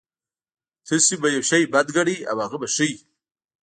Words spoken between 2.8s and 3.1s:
وي.